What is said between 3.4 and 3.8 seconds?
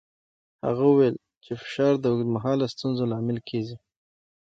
کېږي.